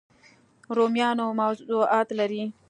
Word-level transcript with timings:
رومانوي 0.75 1.33
موضوعات 1.39 2.09
لري 2.19 2.43